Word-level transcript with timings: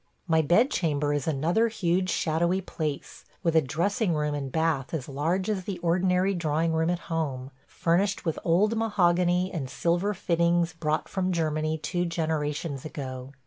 My 0.25 0.41
bedchamber 0.41 1.13
is 1.13 1.27
another 1.27 1.67
huge 1.67 2.09
shadowy 2.09 2.59
place, 2.59 3.23
with 3.43 3.55
a 3.55 3.61
dressing 3.61 4.15
room 4.15 4.33
and 4.33 4.51
bath 4.51 4.95
as 4.95 5.07
large 5.07 5.47
as 5.47 5.65
the 5.65 5.77
ordinary 5.77 6.33
drawing 6.33 6.73
room 6.73 6.89
at 6.89 7.01
home, 7.05 7.51
furnished 7.67 8.25
with 8.25 8.39
old 8.43 8.75
mahogany 8.75 9.51
and 9.53 9.69
silver 9.69 10.15
fittings 10.15 10.73
brought 10.73 11.07
from 11.07 11.31
Germany 11.31 11.77
two 11.77 12.05
generations 12.05 12.83
ago. 12.83 13.31